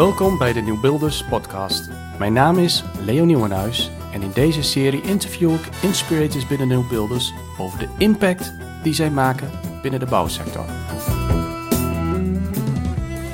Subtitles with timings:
[0.00, 1.90] Welkom bij de Nieuwbuilders podcast.
[2.18, 7.78] Mijn naam is Leo Nieuwenhuis en in deze serie interview ik inspirators binnen Nieuwbuilders over
[7.78, 8.52] de impact
[8.82, 9.50] die zij maken
[9.82, 10.64] binnen de bouwsector.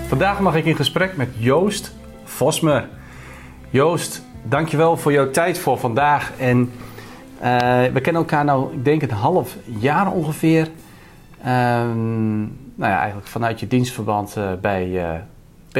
[0.08, 1.94] Vandaag mag ik in gesprek met Joost
[2.24, 2.88] Vosmer.
[3.70, 6.32] Joost, dankjewel voor jouw tijd voor vandaag.
[6.38, 6.72] En
[7.38, 10.68] eh, we kennen elkaar nou, ik denk een half jaar ongeveer.
[11.42, 12.40] Ehm,
[12.74, 15.20] nou ja, eigenlijk vanuit je dienstverband eh, bij eh,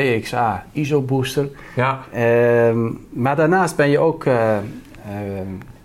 [0.00, 1.48] PXA ISO Booster.
[1.76, 2.00] Ja.
[2.12, 4.62] Ehm, maar daarnaast ben je ook eh, ehm,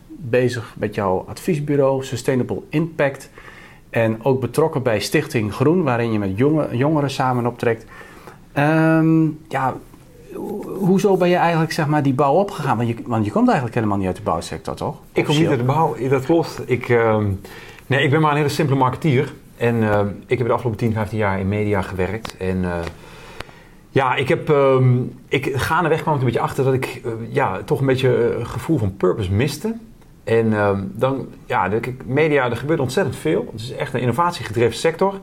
[0.08, 3.30] bezig met jouw adviesbureau Sustainable Impact.
[3.90, 7.86] En ook betrokken bij Stichting Groen, waarin je met jonge, jongeren samen optrekt.
[8.54, 9.74] Ehm, ja,
[10.34, 12.78] ho- hoezo ben je eigenlijk zeg maar, die bouw opgegaan?
[12.78, 14.96] Want je, want je komt eigenlijk helemaal niet uit de bouwsector, toch?
[15.14, 16.62] Ik kom niet uit de bouw, dat klopt.
[16.66, 16.88] Ik,
[17.88, 19.34] nee, ik ben maar een hele simpele marketeer.
[19.58, 19.76] En
[20.28, 22.38] ik heb de afgelopen 10, 15 jaar in media gewerkt.
[22.38, 22.80] En eh,
[23.92, 27.62] ja, ik heb ehm, ik, gaandeweg kwam ik een beetje achter dat ik eh, ja,
[27.64, 29.76] toch een beetje eh, een gevoel van purpose miste.
[30.24, 33.50] En ehm, dan, ja, de, media, er gebeurt ontzettend veel.
[33.52, 35.20] Het is echt een innovatiegedreven sector.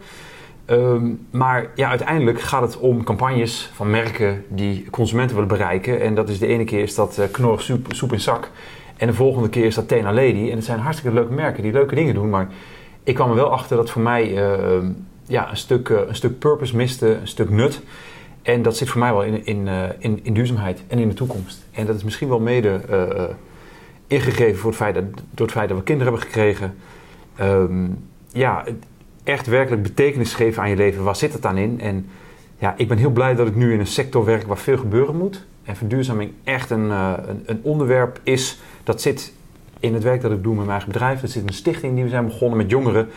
[0.64, 6.00] Ehm, maar ja, uiteindelijk gaat het om campagnes van merken die consumenten willen bereiken.
[6.00, 8.50] En dat is de ene keer is dat knorrig soep, soep in zak.
[8.96, 10.50] En de volgende keer is dat Tena Lady.
[10.50, 12.30] En het zijn hartstikke leuke merken die leuke dingen doen.
[12.30, 12.48] Maar
[13.02, 14.32] ik kwam er wel achter dat voor mij
[15.26, 17.82] ja, een, stuk, een stuk purpose miste, een stuk nut.
[18.48, 21.14] En dat zit voor mij wel in, in, eh, in, in duurzaamheid en in de
[21.14, 21.66] toekomst.
[21.70, 23.30] En dat is misschien wel mede eh, eh,
[24.06, 26.74] ingegeven voor het feit dat, door het feit dat we kinderen hebben gekregen.
[27.36, 27.86] Ehm,
[28.32, 28.64] ja,
[29.24, 31.04] echt werkelijk betekenis geven aan je leven.
[31.04, 31.80] Waar zit het dan in?
[31.80, 32.06] En
[32.58, 35.16] ja, ik ben heel blij dat ik nu in een sector werk waar veel gebeuren
[35.16, 35.46] moet.
[35.64, 38.58] En verduurzaming echt een, een, een onderwerp is.
[38.84, 39.32] Dat zit
[39.80, 41.20] in het werk dat ik doe met mijn eigen bedrijf.
[41.20, 43.08] Dat zit in een stichting die we zijn begonnen met jongeren.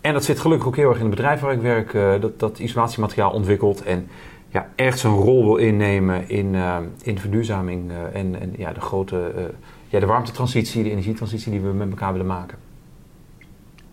[0.00, 1.92] En dat zit gelukkig ook heel erg in het bedrijf waar ik werk.
[2.20, 3.82] dat, dat isolatiemateriaal ontwikkelt.
[3.82, 4.08] En
[4.52, 7.90] ja, echt zijn rol wil innemen in, eh, in verduurzaming.
[7.90, 9.44] eh, en en ja, de grote eh,
[9.88, 12.58] ja, de warmtetransitie, de energietransitie die we met elkaar willen maken.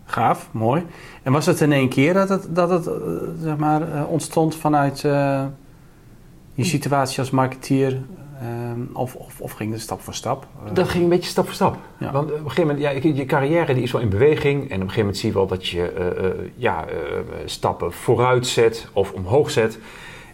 [0.04, 0.86] Gaaf, mooi.
[1.22, 2.90] En was het in één keer dat het, dat het
[3.42, 8.00] zeg maar, ontstond vanuit je situatie als marketeer?
[8.92, 10.46] of, of, of ging het stap voor stap?
[10.72, 11.76] Dat ging een beetje stap voor stap.
[11.98, 12.12] Ja.
[12.12, 14.56] Want op een gegeven moment, ja, je- carrière die is wel in beweging.
[14.60, 16.84] En op een gegeven moment zie je wel dat je ja,
[17.44, 19.78] stappen vooruit zet of omhoog zet.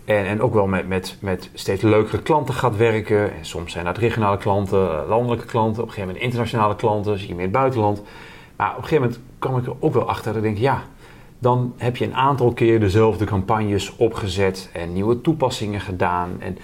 [0.06, 3.34] En, en ook wel met, met, met steeds leukere klanten gaat werken.
[3.34, 5.82] En soms zijn dat regionale klanten, eh, landelijke klanten.
[5.82, 8.02] Op een gegeven moment internationale klanten, zie je meer het buitenland.
[8.56, 10.82] Maar op een gegeven moment kwam ik er ook wel achter dat ik denk, ja,
[11.38, 16.30] dan heb je een aantal keer dezelfde campagnes opgezet en nieuwe toepassingen gedaan.
[16.38, 16.58] En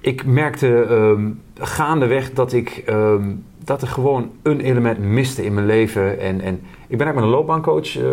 [0.00, 3.32] ik merkte ehm, gaandeweg dat, ik, ehm,
[3.64, 6.20] dat er gewoon een element miste in mijn leven.
[6.20, 6.54] En, en
[6.86, 8.04] ik ben eigenlijk met een loopbaancoach eh,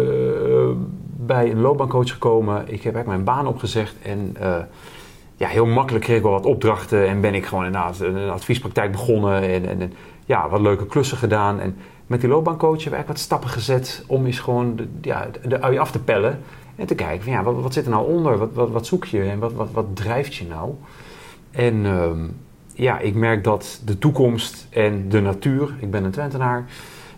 [1.27, 2.61] bij een loopbaancoach gekomen.
[2.61, 4.57] Ik heb eigenlijk mijn baan opgezegd en eh,
[5.35, 7.07] ja, heel makkelijk kreeg ik wel wat opdrachten.
[7.07, 9.93] En ben ik gewoon inderdaad een adviespraktijk begonnen en, en,
[10.25, 11.59] ja, wat leuke klussen gedaan.
[11.59, 11.75] En
[12.07, 15.77] met die loopbaancoach hebben we eigenlijk wat stappen gezet om eens gewoon ja, de ui
[15.77, 16.39] af te pellen.
[16.75, 18.37] En te kijken van ja, wat, zit er nou onder?
[18.37, 20.73] Wat, wat, wat zoek je en wat, wat, wat drijft je nou?
[21.51, 22.27] En ehm,
[22.73, 26.65] ja, ik merk dat de toekomst en de natuur, ik ben een Twentenaar,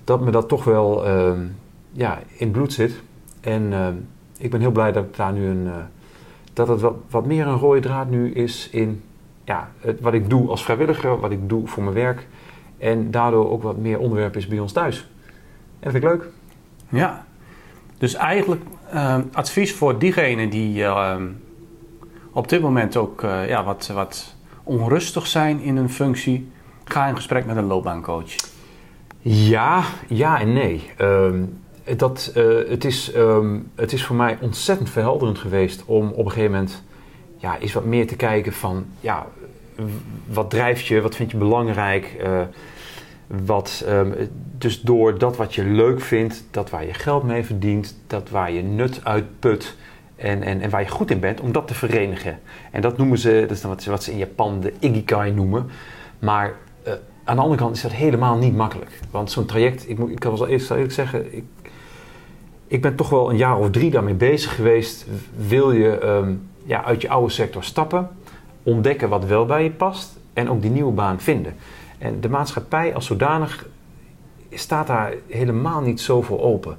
[0.04, 1.40] dat me dat toch wel ehm,
[1.92, 3.02] ja, in bloed zit.
[3.50, 3.94] En ehm,
[4.38, 5.74] ik ben heel blij dat ik daar nu een, eh,
[6.54, 9.04] dat het wat, wat meer een rode draad nu is in
[9.44, 12.28] ja, het, wat ik doe als vrijwilliger, wat ik doe voor mijn werk.
[12.78, 14.98] En daardoor ook wat meer onderwerp is bij ons thuis.
[15.80, 16.28] En dat vind ik leuk.
[16.90, 17.26] Ja.
[17.98, 18.62] Dus eigenlijk
[18.92, 21.28] ehm, advies voor diegenen die ehm,
[22.32, 26.52] op dit moment ook eh, ja, wat, wat onrustig zijn in hun functie.
[26.84, 28.36] Ga in gesprek met een loopbaancoach.
[29.22, 30.92] Ja, ja en nee.
[31.98, 36.32] Dat, eh, het, is, ehm, het is voor mij ontzettend verhelderend geweest om op een
[36.32, 36.84] gegeven moment
[37.38, 39.28] ja, eens wat meer te kijken van ja,
[40.28, 42.16] wat drijft je, wat vind je belangrijk.
[42.24, 42.42] eh,
[43.46, 44.12] wat, ehm,
[44.58, 48.52] dus door dat wat je leuk vindt, dat waar je geld mee verdient, dat waar
[48.52, 49.76] je nut uit put
[50.16, 52.40] en, en, en waar je goed in bent, om dat te verenigen.
[52.72, 55.32] En dat noemen ze, dat is dan wat, ze- wat ze in Japan de ikigai
[55.32, 55.66] noemen.
[56.20, 56.54] Maar
[56.84, 56.94] eh,
[57.24, 59.00] aan de andere kant is dat helemaal niet makkelijk.
[59.12, 61.44] Want zo'n traject, ik, moet, ik kan wel eerst eerlijk zeggen, ik,
[62.70, 65.06] ik ben toch wel een jaar of drie daarmee bezig geweest.
[65.48, 66.34] Wil je ehm,
[66.66, 68.10] ja, uit je oude sector stappen,
[68.64, 71.56] ontdekken wat wel bij je past en ook die nieuwe baan vinden.
[71.98, 73.68] En de maatschappij als zodanig
[74.52, 76.78] staat daar helemaal niet zo open.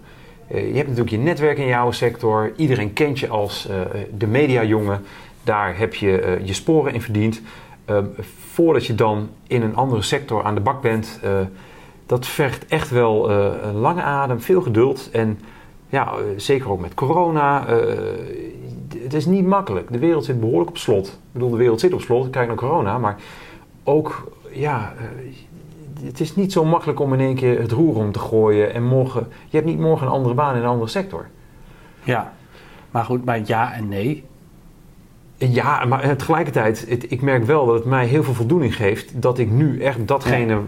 [0.48, 2.52] Eh, je hebt natuurlijk je netwerk in jouw sector.
[2.56, 3.80] Iedereen kent je als eh,
[4.18, 5.04] de mediajongen.
[5.44, 7.40] Daar heb je eh, je sporen in verdiend.
[7.84, 8.04] Ehm,
[8.52, 11.20] voordat je dan in een andere sector aan de bak bent,
[12.06, 15.08] dat vergt echt wel een lange adem, veel geduld.
[15.12, 15.38] En
[15.90, 17.66] ja, eh, zeker ook met corona.
[17.66, 17.78] eh,
[19.02, 19.92] het is niet makkelijk.
[19.92, 21.06] De wereld zit behoorlijk op slot.
[21.06, 22.30] Ik bedoel, de wereld zit op slot.
[22.30, 22.98] Kijk naar corona.
[22.98, 23.16] Maar
[23.84, 25.04] ook, ja, eh,
[26.06, 28.74] het is niet zo makkelijk om in één keer het roer om te gooien.
[28.74, 31.26] En morgen, je hebt niet morgen een andere baan in een andere sector.
[32.02, 32.32] Ja,
[32.90, 34.24] maar goed, bij ja en nee.
[35.36, 39.38] Ja, maar tegelijkertijd, het, ik merk wel dat het mij heel veel voldoening geeft dat
[39.38, 40.60] ik nu echt datgene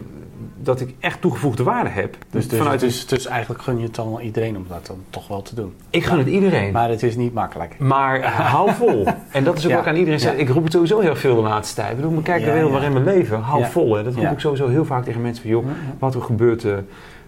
[0.56, 2.17] dat ik echt toegevoegde waarde heb.
[2.31, 5.29] Dus, dus, vanuit dus, dus eigenlijk gun je het dan iedereen om dat dan toch
[5.29, 5.75] wel te doen.
[5.91, 6.73] Ik gun het iedereen.
[6.73, 7.79] Maar het is niet makkelijk.
[7.79, 9.06] Maar hou vol.
[9.31, 9.77] En dat is ook ja.
[9.77, 10.35] wat ik aan iedereen zeg.
[10.35, 11.91] Ik roep het sowieso heel veel de laatste tijd.
[11.91, 13.41] Ik bedoel, kijk naar de wereld waarin we leven.
[13.41, 13.97] Hou vol.
[13.97, 14.03] Hè.
[14.03, 15.43] Dat roep ik sowieso heel vaak tegen mensen.
[15.43, 15.65] Van, joh,
[15.99, 16.75] wat er gebeurt, uh,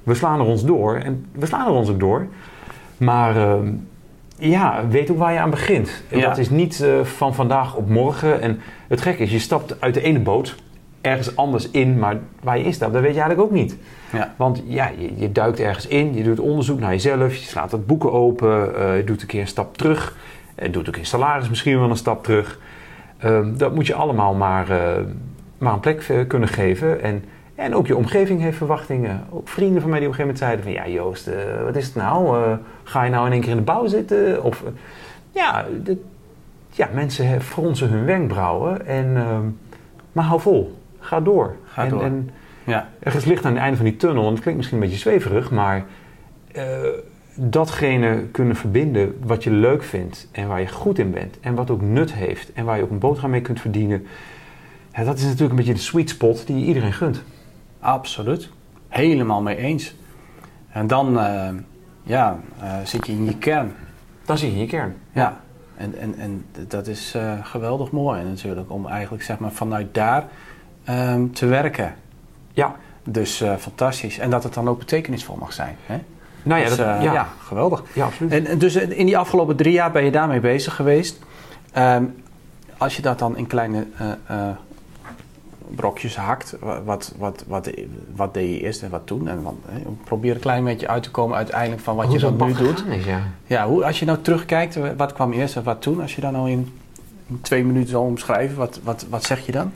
[0.02, 0.96] we slaan er ons door.
[0.96, 2.26] En we slaan er ons ook door.
[2.96, 3.36] Maar...
[3.36, 3.54] Uh,
[4.38, 6.02] ja, weet ook waar je aan begint.
[6.10, 8.40] En dat is niet uh, van vandaag op morgen.
[8.40, 10.54] En het gekke is, je stapt uit de ene boot
[11.04, 13.76] ergens anders in, maar waar je instapt, dat weet je eigenlijk ook niet.
[14.12, 14.34] Ja.
[14.36, 17.86] Want ja, je, je, duikt ergens in, je doet onderzoek naar jezelf, je slaat het
[17.86, 20.16] boeken open, uh, je doet een keer een stap terug,
[20.62, 22.58] je doet ook in salaris misschien wel een stap terug.
[23.24, 25.04] Uh, dat moet je allemaal maar, uh,
[25.58, 27.02] maar een plek eh, kunnen geven.
[27.02, 27.24] En,
[27.54, 29.24] en ook je omgeving heeft verwachtingen.
[29.30, 30.72] Ook vrienden van mij die op een gegeven moment zeiden van...
[30.72, 31.30] Ja Joost,
[31.64, 32.46] wat is het nou?
[32.82, 34.42] ga je nou in één keer in de bouw zitten?
[34.42, 34.62] Of,
[35.30, 36.02] ja, de,
[36.70, 38.86] ja, mensen fronsen hun wenkbrauwen.
[38.86, 39.46] En, ehm,
[40.12, 41.56] maar hou vol ga door.
[41.64, 42.02] Ga en, door.
[42.02, 42.30] En
[42.64, 42.88] ja.
[42.98, 44.26] Er is licht aan het einde van die tunnel.
[44.26, 45.84] En het klinkt misschien een beetje zweverig, maar
[46.56, 46.62] uh,
[47.34, 51.70] datgene kunnen verbinden wat je leuk vindt en waar je goed in bent en wat
[51.70, 54.06] ook nut heeft en waar je ook een boterham mee kunt verdienen.
[54.92, 57.22] Ja, dat is natuurlijk een beetje de sweet spot die je iedereen gunt.
[57.80, 58.50] Absoluut.
[58.88, 59.94] Helemaal mee eens.
[60.68, 61.48] En dan uh,
[62.02, 63.72] ja, uh, zit je in je kern.
[64.24, 64.94] Dan zit je in je kern.
[65.12, 65.40] Ja.
[65.76, 68.70] En, en, en dat is geweldig mooi natuurlijk.
[68.70, 70.26] Om eigenlijk zeg maar vanuit daar
[70.90, 71.94] um, te werken.
[72.52, 72.76] Ja.
[73.04, 74.18] Dus uh, fantastisch.
[74.18, 75.76] En dat het dan ook betekenisvol mag zijn.
[75.86, 75.98] Hè?
[76.42, 77.12] Nou ja, dus, dat, uh, ja.
[77.12, 77.28] ja.
[77.38, 77.82] geweldig.
[77.92, 78.32] Ja, absoluut.
[78.32, 81.18] En, en, dus in die afgelopen drie jaar ben je daarmee bezig geweest.
[81.78, 82.14] Um,
[82.78, 83.86] als je dat dan in kleine
[84.30, 84.48] uh,
[85.74, 87.70] brokjes hakt, wat, wat, wat,
[88.14, 89.28] wat deed je eerst en wat toen?
[89.28, 89.46] En
[90.04, 92.84] probeer een klein beetje uit te komen uiteindelijk van wat hoe je dan nu doet.
[92.86, 93.20] Is, ja.
[93.46, 96.00] ja, hoe, als je nou terugkijkt, wat kwam eerst en wat toen?
[96.00, 96.78] Als je dan nou in,
[97.26, 99.72] in twee minuten zal omschrijven, wat, wat, wat zeg je dan?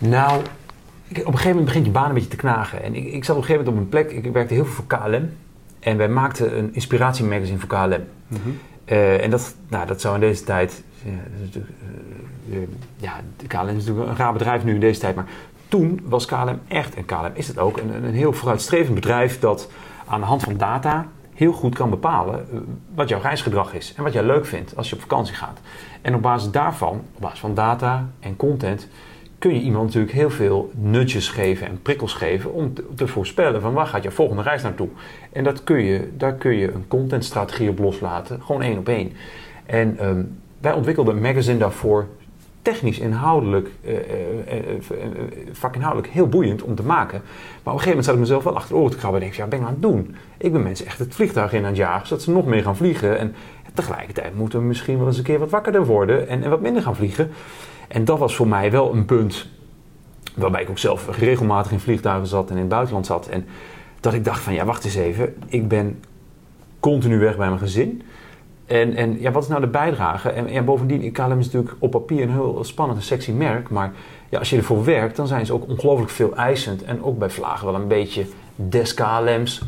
[0.00, 2.82] Nou, op een gegeven moment begint je baan een beetje te knagen.
[2.82, 4.74] En ik, ik zat op een gegeven moment op een plek, ik werkte heel veel
[4.74, 5.30] voor KLM.
[5.80, 8.04] En wij maakten een inspiratiemagazine voor KLM.
[8.28, 8.58] Mm -hmm.
[8.86, 10.82] uh, en dat, nou, dat zou in deze tijd...
[11.02, 11.10] Ja,
[12.50, 12.66] uh, uh,
[12.96, 15.14] ja, KLM is natuurlijk een raar bedrijf nu in deze tijd.
[15.14, 15.28] Maar
[15.68, 19.38] toen was KLM echt, en KLM is het ook, een, een heel vooruitstrevend bedrijf...
[19.38, 19.70] dat
[20.06, 22.46] aan de hand van data heel goed kan bepalen
[22.94, 23.94] wat jouw reisgedrag is.
[23.96, 25.60] En wat jij leuk vindt als je op vakantie gaat.
[26.02, 28.88] En op basis daarvan, op basis van data en content
[29.40, 33.72] kun je iemand natuurlijk heel veel nudges geven en prikkels geven om te, voorspellen van
[33.72, 34.88] waar gaat je volgende reis naartoe.
[35.32, 39.12] En dat kun je, daar kun je een contentstrategie op loslaten, gewoon één op één.
[39.66, 42.06] En um, wij ontwikkelden een magazine daarvoor,
[42.62, 45.06] technisch, inhoudelijk, uh, uh, uh,
[45.52, 47.20] vakinhoudelijk heel boeiend om te maken.
[47.22, 49.38] Maar op een gegeven moment zat ik mezelf wel achter oren te krabben en denk
[49.38, 50.16] ja, ben ik aan het doen?
[50.38, 52.76] Ik ben mensen echt het vliegtuig in aan het jagen, zodat ze nog meer gaan
[52.76, 53.18] vliegen.
[53.18, 53.34] En
[53.74, 56.82] tegelijkertijd moeten we misschien wel eens een keer wat wakkerder worden en, en wat minder
[56.82, 57.30] gaan vliegen.
[57.90, 59.48] En dat was voor mij wel een punt
[60.34, 63.28] waarbij ik ook zelf regelmatig in vliegtuigen zat en in het buitenland zat.
[63.28, 63.46] En
[64.00, 66.02] dat ik dacht van ja, wacht eens even, ik ben
[66.80, 68.02] continu weg bij mijn gezin.
[68.66, 70.28] En, en ja, wat is nou de bijdrage?
[70.28, 73.70] En, en bovendien, KLM is natuurlijk op papier een heel spannend en sexy merk.
[73.70, 73.92] Maar
[74.28, 76.82] ja, als je ervoor werkt, dan zijn ze ook ongelooflijk veel eisend.
[76.82, 79.62] En ook bij vlagen wel een beetje des KLM's.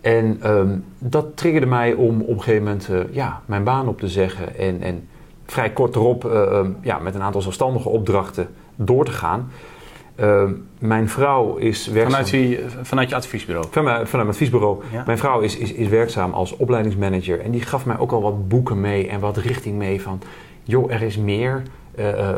[0.00, 3.98] En um, dat triggerde mij om op een gegeven moment uh, ja, mijn baan op
[3.98, 4.56] te zeggen.
[4.56, 5.08] En, en
[5.50, 9.50] vrij kort erop uh, ja, met een aantal zelfstandige opdrachten door te gaan.
[10.20, 10.42] Uh,
[10.78, 12.10] mijn vrouw is werkzaam...
[12.10, 13.66] Vanuit, wie, vanuit je adviesbureau?
[13.70, 14.82] Van vanuit mijn adviesbureau.
[14.92, 15.02] Ja.
[15.06, 17.40] Mijn vrouw is, is, is werkzaam als opleidingsmanager.
[17.40, 20.20] En die gaf mij ook al wat boeken mee en wat richting mee van...
[20.62, 21.62] joh, er is meer.
[21.98, 22.30] Uh,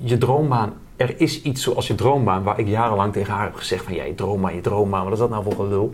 [0.00, 2.42] je droombaan, er is iets zoals je droombaan...
[2.42, 3.94] waar ik jarenlang tegen haar heb gezegd van...
[3.94, 5.92] ja, je droombaan, je droombaan, wat is dat nou voor gelul?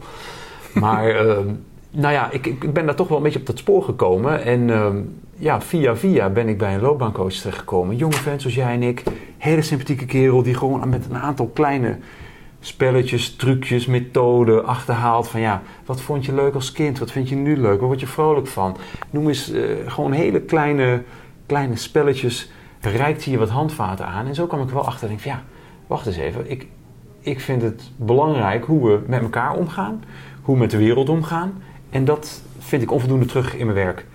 [0.75, 1.49] Maar ehm,
[1.91, 4.43] nou ja, ik, ik ben daar toch wel een beetje op dat spoor gekomen.
[4.45, 4.97] En ehm,
[5.35, 7.97] ja, via via ben ik bij een loopbaancoach terechtgekomen.
[7.97, 9.03] Jonge vent zoals jij en ik.
[9.39, 11.99] Hele sympathieke kerel die gewoon met een aantal kleine
[12.61, 15.29] spelletjes, trucjes, methoden achterhaalt.
[15.29, 16.99] Van ja, wat vond je leuk als kind?
[16.99, 17.79] Wat vind je nu leuk?
[17.79, 18.77] Waar word je vrolijk van?
[19.11, 21.03] Noem eens uh, gewoon hele kleine,
[21.47, 22.51] kleine spelletjes.
[22.81, 24.27] Reikt je wat handvaten aan.
[24.27, 25.43] En zo kwam ik wel achter en denk van ja,
[25.87, 26.51] wacht eens even.
[26.51, 26.67] Ik,
[27.21, 30.05] ik vind het belangrijk hoe we met elkaar omgaan.
[30.43, 31.63] Hoe we met de wereld omgaan.
[31.91, 34.07] En dat vind ik onvoldoende terug in mijn werk.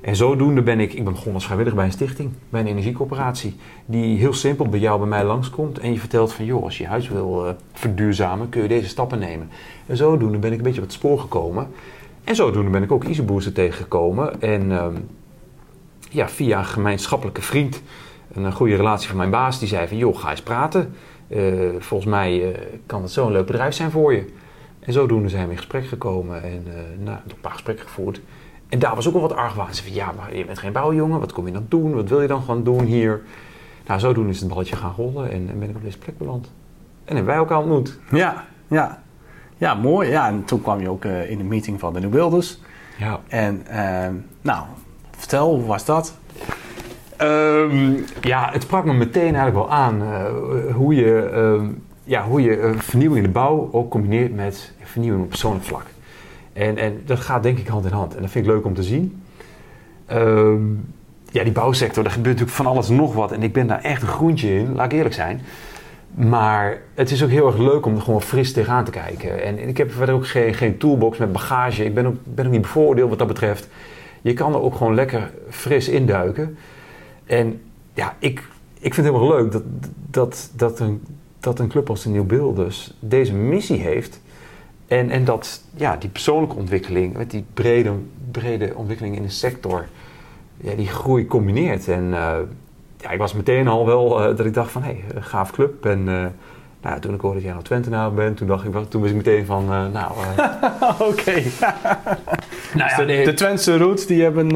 [0.00, 3.56] En zodoende ben ik, ik ben begonnen als vrijwilliger bij een stichting, bij een energiecoöperatie,
[3.86, 6.86] die heel simpel bij jou, bij mij langskomt en je vertelt van, joh, als je
[6.86, 9.48] huis wil uh, verduurzamen, kun je deze stappen nemen.
[9.86, 11.66] En zodoende ben ik een beetje op het spoor gekomen.
[12.24, 14.40] En zodoende ben ik ook EasyBooster tegengekomen.
[14.40, 15.08] En um,
[16.10, 17.82] ja, via een gemeenschappelijke vriend,
[18.32, 20.94] een, goede relatie van mijn baas, die zei van joh, ga eens praten.
[21.78, 22.56] volgens mij
[22.86, 24.24] kan het zo'n leuk bedrijf zijn voor je.
[24.88, 26.64] En zodoende zijn we in gesprek gekomen en
[26.98, 28.20] nou, een paar gesprekken gevoerd.
[28.68, 29.74] En daar was ook wel wat argwaan.
[29.74, 31.94] Ze van ja, maar je bent geen bouwjongen, wat kom je dan doen?
[31.94, 33.20] Wat wil je dan gewoon doen hier?
[33.86, 36.50] Nou, zodoende is het balletje gaan rollen en, en ben ik op deze plek beland.
[37.04, 37.98] En hebben wij elkaar ontmoet.
[38.10, 39.02] Ja, ja.
[39.56, 40.10] Ja, mooi.
[40.10, 42.58] Ja, en toen kwam je ook uh, in de meeting van de New Builders.
[42.98, 43.20] Ja.
[43.26, 44.06] En uh,
[44.40, 44.64] nou,
[45.10, 46.18] vertel, hoe was dat?
[47.22, 51.68] Um, ja, het sprak me meteen eigenlijk wel aan uh, hoe je, uh,
[52.08, 55.86] ja, hoe je vernieuwing in de bouw ook combineert met vernieuwing op persoonlijk vlak.
[56.52, 58.14] En, en dat gaat denk ik hand in hand.
[58.14, 59.22] En dat vind ik leuk om te zien.
[60.12, 60.94] Um,
[61.30, 63.32] ja, die bouwsector, daar gebeurt natuurlijk van alles nog wat.
[63.32, 65.40] En ik ben daar echt een groentje in, laat ik eerlijk zijn.
[66.14, 69.42] Maar het is ook heel erg leuk om er gewoon fris tegenaan te kijken.
[69.42, 71.84] En ik heb verder ook geen, geen toolbox met bagage.
[71.84, 73.68] Ik ben ook, ben ook niet bevoordeeld wat dat betreft.
[74.20, 76.56] Je kan er ook gewoon lekker fris induiken.
[77.26, 77.60] En
[77.94, 78.42] ja, ik,
[78.78, 79.62] ik vind het heel leuk dat,
[80.10, 81.02] dat, dat, een,
[81.40, 84.20] dat een club als de Nieuw Beeld dus deze missie heeft.
[84.86, 87.92] En, en dat ja, die persoonlijke ontwikkeling, met die brede,
[88.30, 89.86] brede ontwikkeling in de sector,
[90.56, 91.88] ja, die groei combineert.
[91.88, 92.36] En uh,
[92.96, 95.84] ja, ik was meteen al wel uh, dat ik dacht van, hé, hey, gaaf club.
[95.86, 96.26] En uh,
[96.82, 99.16] nou, toen ik hoorde dat jij nou nou bent, toen dacht ik, toen was ik
[99.16, 100.12] meteen van, nou...
[101.10, 101.32] Oké.
[102.78, 104.46] nou, ja, dus de, de Twentse roots, die hebben...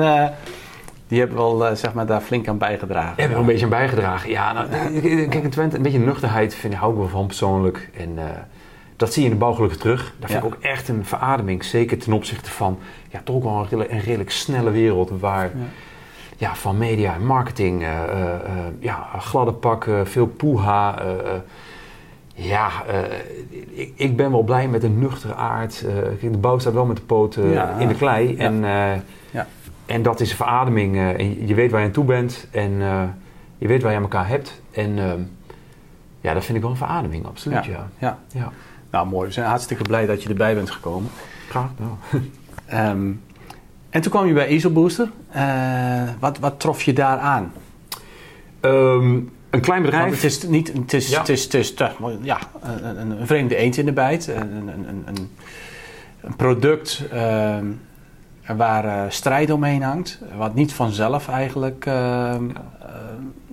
[1.13, 3.15] die hebben wel zeg maar, daar flink aan bijgedragen.
[3.17, 4.31] Hebben er een beetje aan bijgedragen.
[4.31, 4.69] Ja, nou,
[5.29, 7.91] kijk, in Twente, een beetje nuchterheid vind, hou ik wel van persoonlijk.
[7.97, 8.19] En
[8.97, 10.15] dat zie je in de bouw gelukkig terug.
[10.19, 11.65] Dat vind ik ook echt een verademing.
[11.65, 12.79] Zeker ten opzichte van
[13.09, 15.45] ja, toch ook wel een, redelijk, een redelijk snelle wereld waar...
[15.45, 15.65] Ja
[16.37, 18.29] ja, van media en marketing, uh, uh,
[18.79, 21.03] ja, gladde pakken, veel poeha.
[22.35, 22.71] ja,
[23.71, 25.85] ik, ik, ben wel blij met een nuchtere aard.
[26.21, 28.37] de bouw staat wel met de poten in de klei.
[28.37, 28.65] En,
[29.31, 29.47] ja.
[29.93, 30.97] En dat is een verademing.
[30.97, 32.71] en je weet waar je aan toe bent en
[33.59, 34.63] je weet waar je aan elkaar hebt.
[34.71, 34.95] En
[36.21, 37.65] ja, dat vind ik wel een verademing, absoluut.
[37.65, 37.89] Ja.
[37.99, 38.19] Ja.
[38.33, 38.53] Ja.
[38.91, 39.27] Nou, mooi.
[39.27, 41.11] We zijn hartstikke blij dat je erbij bent gekomen.
[41.49, 41.71] Graag.
[41.79, 42.23] Nou.
[43.93, 45.11] En toen kwam je bij Easel Booster.
[45.37, 47.53] Uh, wat, wat trof je daar aan?
[48.61, 50.05] Um, een klein bedrijf.
[50.05, 51.19] Want het is niet, het is, ja.
[51.19, 51.75] het is, het is,
[52.23, 54.27] ja, een, een, vreemde eend in de bijt.
[54.27, 55.31] Een, een, een,
[56.21, 57.05] een product
[58.47, 60.19] waar uh, strijd omheen hangt.
[60.37, 62.39] Wat niet vanzelf eigenlijk uh, ja.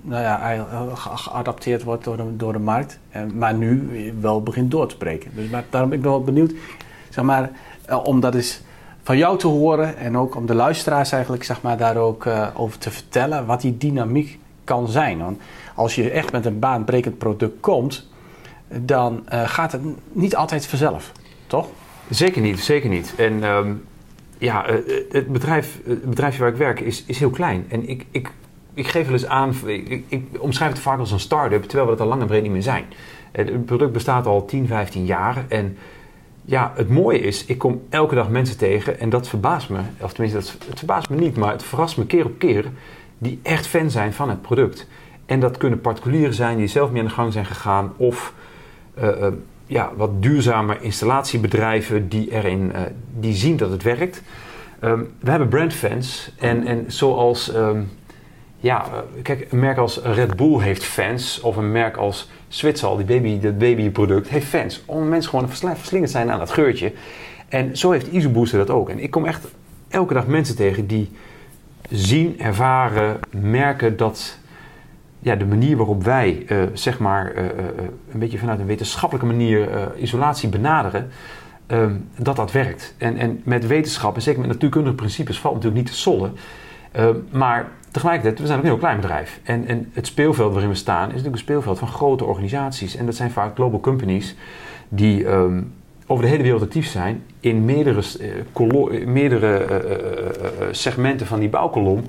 [0.02, 2.98] nou ja, geadapteerd wordt door de, door de markt.
[3.34, 5.30] maar nu wel begint door te breken.
[5.34, 6.52] Dus maar, daarom ben ik wel benieuwd.
[7.08, 7.50] Zeg maar,
[8.04, 8.62] omdat is
[9.02, 12.78] van jou te horen en ook om de luisteraars eigenlijk zeg maar, daar ook over
[12.78, 15.18] te vertellen wat die dynamiek kan zijn.
[15.18, 15.40] Want
[15.74, 18.08] als je echt met een baanbrekend product komt,
[18.68, 19.82] dan gaat het
[20.12, 21.12] niet altijd vanzelf,
[21.46, 21.68] toch?
[22.10, 23.14] Zeker niet, zeker niet.
[23.16, 23.82] En um,
[24.40, 24.76] ja, uh,
[25.10, 27.66] het, bedrijf, het bedrijfje waar ik werk is, is heel klein.
[27.68, 28.30] En ik, ik,
[28.74, 29.54] ik geef wel eens aan,
[30.08, 32.62] ik, omschrijf het vaak als een start-up, terwijl we het al lang breed niet meer
[32.62, 32.84] zijn.
[33.32, 35.76] Het product bestaat al 10, 15 jaar en
[36.44, 39.80] ja, het mooie is, ik kom elke dag mensen tegen en dat verbaast me.
[40.00, 42.64] Of tenminste, dat, het verbaast me niet, maar het verrast me keer op keer.
[43.18, 44.86] Die echt fan zijn van het product.
[45.26, 47.92] En dat kunnen particulieren zijn die zelf mee aan de gang zijn gegaan.
[47.96, 48.34] Of
[49.70, 52.80] ja, wat duurzame installatiebedrijven die, erin, uh,
[53.18, 54.22] die zien dat het werkt.
[54.84, 56.32] Um, we hebben brandfans.
[56.38, 57.90] En, en zoals um,
[58.56, 58.84] ja,
[59.22, 61.40] kijk, een merk als Red Bull heeft fans.
[61.40, 64.82] Of een merk als Zwitsal, die baby, dat babyproduct, heeft fans.
[64.86, 66.92] Om mensen gewoon verslingerd zijn aan dat geurtje.
[67.48, 68.88] En zo heeft Easy Booster dat ook.
[68.88, 69.46] En ik kom echt
[69.88, 71.10] elke dag mensen tegen die
[71.90, 74.38] zien, ervaren, merken dat
[75.20, 77.50] ja, de manier waarop wij, uh, zeg maar, uh, uh,
[78.12, 81.10] een beetje vanuit een wetenschappelijke manier isolatie benaderen,
[81.66, 82.94] ehm, dat dat werkt.
[82.98, 86.32] En, en met wetenschap, en zeker met natuurkundige principes, valt natuurlijk niet te sollen.
[86.92, 89.40] Ehm, maar Tegelijkertijd, we zijn ook een heel klein bedrijf.
[89.42, 92.96] En, en het speelveld waarin we staan is natuurlijk een speelveld van grote organisaties.
[92.96, 94.36] En dat zijn vaak global companies
[94.88, 95.72] die um,
[96.06, 98.02] over de hele wereld actief zijn in meerdere,
[99.06, 99.66] meerdere
[100.70, 102.02] segmenten van die bouwkolom.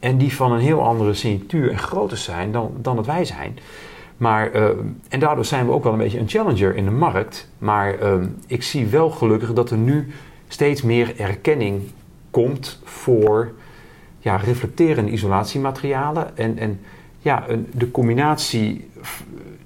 [0.00, 3.58] En die van een heel andere signatuur en grootte zijn dan, dan dat wij zijn.
[4.16, 4.52] Maar,
[5.08, 7.48] en daardoor zijn we ook wel een beetje een challenger in de markt.
[7.58, 10.12] Maar um, ik zie wel gelukkig dat er nu
[10.48, 11.82] steeds meer erkenning
[12.30, 13.52] komt voor
[14.18, 16.36] ja, reflecterende isolatiematerialen.
[16.36, 16.80] En, en
[17.18, 18.90] ja, de combinatie,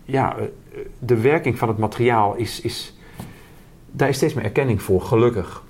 [0.05, 0.37] ja,
[0.99, 2.97] de werking van het materiaal is, is.
[3.91, 5.62] Daar is steeds meer erkenning voor, gelukkig.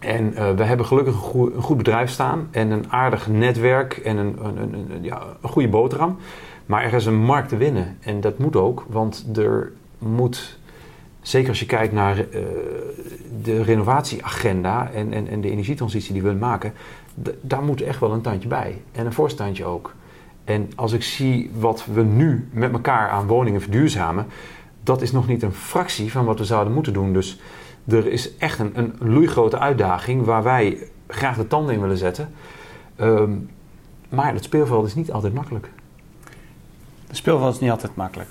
[0.00, 4.36] En uh, we hebben gelukkig een goed, bedrijf staan en een aardig netwerk en een,
[4.44, 6.16] een, een, ja, een goede boterham.
[6.66, 10.58] Maar er is een markt te winnen en dat moet ook, want er moet
[11.20, 12.24] zeker als je kijkt naar uh,
[13.42, 16.72] de renovatieagenda en, en, en de energietransitie die we willen maken,
[17.40, 18.82] daar moet echt wel een tandje bij.
[18.92, 19.94] En een voorstandje ook.
[20.44, 24.26] En als ik zie wat we nu met elkaar aan woningen verduurzamen,
[24.82, 27.12] dat is nog niet een fractie van wat we zouden moeten doen.
[27.12, 27.40] Dus
[27.92, 30.78] er is echt een, een loeigrote uitdaging waar wij
[31.08, 32.28] graag de tanden in willen zetten.
[33.00, 33.48] Um,
[34.08, 35.70] maar het speelveld is niet altijd makkelijk.
[37.06, 38.28] Het speelveld is niet altijd makkelijk.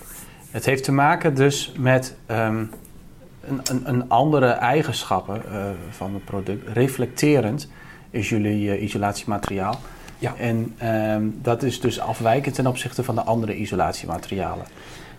[0.50, 2.70] Het heeft te maken dus met um,
[3.42, 6.68] een, een, een, andere eigenschappen uh, van het product.
[6.74, 7.70] Reflecterend
[8.10, 9.80] is jullie uh, isolatiemateriaal.
[10.18, 10.36] Ja.
[10.36, 10.76] En
[11.14, 14.66] um, dat is dus afwijkend ten opzichte van de andere isolatiematerialen.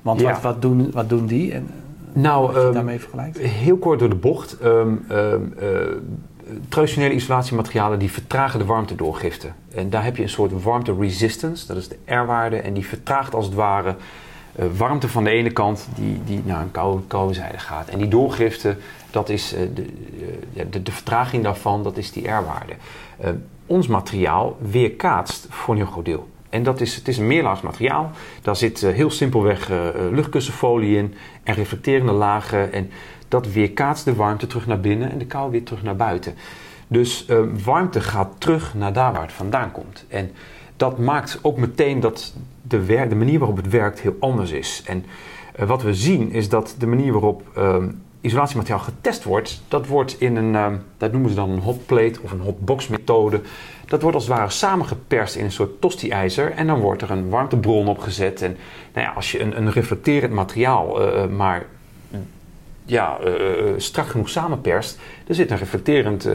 [0.02, 0.32] Want ja.
[0.32, 1.52] wat, wat, doen, wat doen die?
[1.52, 1.68] En,
[2.12, 3.38] nou, um, daarmee vergelijkt?
[3.38, 4.64] Heel kort door de bocht.
[4.64, 5.34] Um, uh,
[6.68, 9.48] traditionele isolatiematerialen die vertragen de warmtedoorgifte.
[9.74, 13.34] En daar heb je een soort warmte resistance, dat is de R-waarde, en die vertraagt
[13.34, 13.96] als het ware
[14.58, 17.88] uh, warmte van de ene kant die, die naar een koude, koude zijde gaat.
[17.88, 18.76] En die doorgifte,
[19.10, 19.86] dat is uh, de,
[20.54, 22.72] uh, de, de, vertraging daarvan, dat is die R-waarde.
[23.66, 26.28] ons materiaal weerkaatst voor een heel groot deel.
[26.50, 28.10] En dat is, het is een meerlaags materiaal.
[28.42, 29.70] Daar zit heel simpelweg
[30.10, 32.72] luchtkussenfolie in en reflecterende lagen.
[32.72, 32.90] En
[33.28, 36.34] dat weerkaatst de warmte terug naar binnen en de kou weer terug naar buiten.
[36.88, 37.26] Dus
[37.64, 40.04] warmte gaat terug naar daar waar het vandaan komt.
[40.08, 40.30] En
[40.76, 44.82] dat maakt ook meteen dat de, de manier waarop het werkt heel anders is.
[44.86, 45.04] En
[45.66, 47.76] wat we zien is dat de manier waarop uh,
[48.20, 52.32] isolatiemateriaal getest wordt, dat wordt in een, ehm, dat noemen ze dan een hotplate of
[52.32, 53.40] een hotbox methode.
[53.86, 57.28] Dat wordt als het ware samengeperst in een soort tosti-ijzer en dan wordt er een
[57.28, 58.42] warmtebron opgezet.
[58.42, 58.56] En
[58.92, 61.66] nou ja, als je een, een reflecterend materiaal uh, maar
[62.84, 63.32] ja, uh,
[63.76, 66.28] strak genoeg samenperst, er zit een reflecterend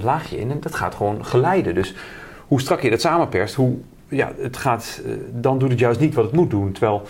[0.00, 1.74] laagje in en dat gaat gewoon geleiden.
[1.74, 1.94] Dus
[2.46, 3.76] hoe strak je dat samenperst, hoe,
[4.08, 6.72] ja, het gaat, dan doet het juist niet wat het moet doen.
[6.72, 7.02] Terwijl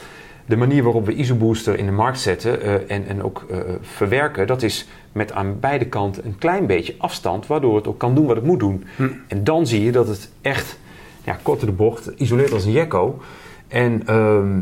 [0.49, 3.47] de manier waarop we ISOBooster in de markt zetten en, en ook
[3.81, 8.15] verwerken, dat is met aan beide kanten een klein beetje afstand, waardoor het ook kan
[8.15, 8.85] doen wat het moet doen.
[8.97, 9.09] Hm.
[9.27, 10.79] En dan zie je dat het echt,
[11.25, 13.21] ja, korte de bocht, isoleert als een jekko.
[13.69, 14.61] En ehm,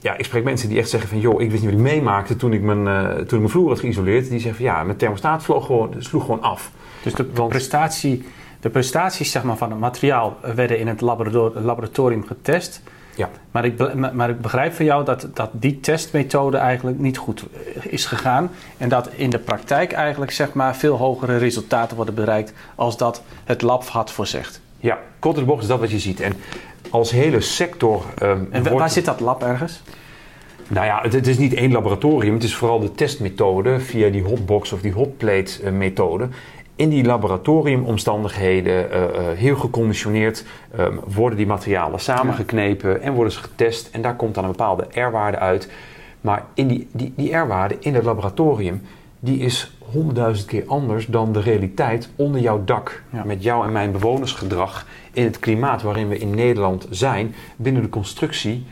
[0.00, 1.20] ja, ik spreek mensen die echt zeggen van...
[1.20, 3.68] joh, ik wist niet wat ik meemaakte toen ik mijn, uh, toen ik mijn vloer
[3.68, 4.28] had geïsoleerd.
[4.28, 6.72] Die zeggen van ja, mijn thermostaat vloog gewoon, sloeg gewoon af.
[7.02, 8.24] Dus de, prestatie,
[8.60, 12.82] de prestaties zeg maar, van het materiaal werden in het laboratorium getest...
[13.18, 13.30] Ja.
[13.50, 17.44] Maar, ik, maar ik begrijp van jou dat, dat die testmethode eigenlijk niet goed
[17.82, 18.50] is gegaan.
[18.76, 23.22] En dat in de praktijk eigenlijk zeg maar, veel hogere resultaten worden bereikt als dat
[23.44, 24.60] het lab had voorzegd.
[24.80, 26.20] Ja, kort de bocht is dat wat je ziet.
[26.20, 26.32] En
[26.90, 28.04] als hele sector.
[28.22, 29.82] Um, en waar zit dat lab ergens?
[30.68, 32.34] Nou ja, het, het, is niet één laboratorium.
[32.34, 36.28] Het is vooral de testmethode via die hotbox of die hotplate uh, methode.
[36.78, 40.44] In die laboratoriumomstandigheden, uh, uh, heel geconditioneerd,
[40.78, 43.88] um, worden die materialen samengeknepen en worden ze getest.
[43.92, 45.70] En daar komt dan een bepaalde R-waarde uit.
[46.20, 48.82] Maar in die, die, die R-waarde in het laboratorium,
[49.20, 53.02] die is honderdduizend keer anders dan de realiteit onder jouw dak.
[53.24, 57.88] Met jou en mijn bewonersgedrag in het klimaat waarin we in Nederland zijn, binnen de
[57.88, 58.66] constructie,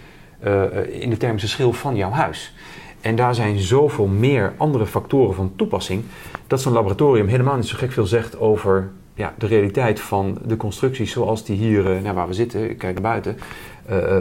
[0.44, 2.54] uh, in de thermische schil van jouw huis.
[3.00, 6.04] En daar zijn zoveel meer andere factoren van toepassing,
[6.46, 10.56] dat zo'n laboratorium helemaal niet zo gek veel zegt over ja, de realiteit van de
[10.56, 13.38] constructies zoals die hier, uh, nou, waar we zitten, ik kijk naar buiten,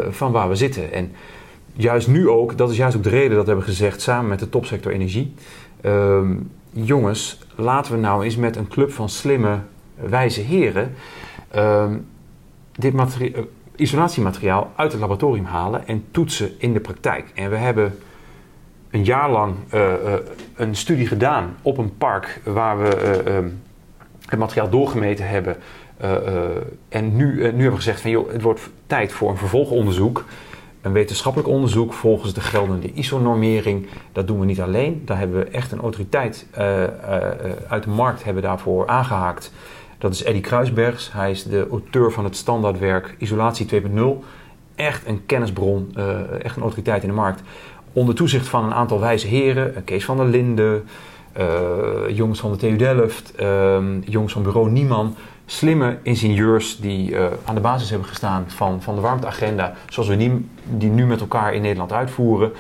[0.10, 0.94] van waar we zitten.
[0.94, 1.12] En
[1.74, 4.40] juist nu ook, dat is juist ook de reden dat we hebben gezegd, samen met
[4.40, 5.34] de topsector energie,
[5.82, 6.34] ehm,
[6.72, 9.60] jongens, laten we nou eens met een club van slimme,
[9.96, 10.94] wijze heren
[11.50, 11.98] ehm,
[12.72, 12.94] dit
[13.76, 17.32] isolatiemateriaal uit het laboratorium halen en toetsen in de praktijk.
[17.34, 17.98] En we hebben
[18.96, 20.14] een jaar lang uh, uh,
[20.56, 23.50] een studie gedaan op een park waar we ehm,
[24.26, 25.56] het materiaal doorgemeten hebben.
[26.90, 30.26] en nu, nu hebben we gezegd van joh, het wordt tijd voor een vervolgonderzoek
[30.82, 33.88] een wetenschappelijk onderzoek volgens de geldende ISO-normering.
[34.12, 35.02] Dat doen we niet alleen.
[35.06, 36.48] Daar hebben we echt een autoriteit
[37.68, 39.52] uit de markt hebben daarvoor aangehaakt.
[39.98, 41.14] Dat is Eddie Kruisbergs.
[41.14, 44.00] Hij is de auteur van het standaardwerk Isolatie 2.0.
[44.76, 45.96] Echt een kennisbron,
[46.42, 47.42] echt een autoriteit in de markt.
[47.96, 49.84] Onder toezicht van een aantal wijze heren.
[49.84, 50.88] Kees van der Linden,
[52.10, 57.56] jongens van de TU Delft, ehm, jongens van bureau Nieman slimme ingenieurs die uh, aan
[57.56, 61.54] de basis hebben gestaan van, van de warmteagenda, zoals we die, die nu met elkaar
[61.54, 62.52] in Nederland uitvoeren.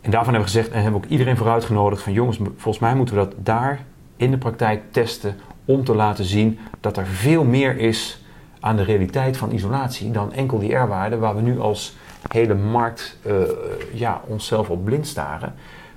[0.00, 2.94] En daarvan hebben we gezegd en hebben ook iedereen voor uitgenodigd van jongens, volgens mij
[2.94, 3.84] moeten we dat daar
[4.16, 8.24] in de praktijk testen om te laten zien dat er veel meer is
[8.60, 11.96] aan de realiteit van isolatie dan enkel die R-waarde waar we nu als
[12.28, 13.42] hele markt uh,
[13.92, 15.54] ja, onszelf op blind staren,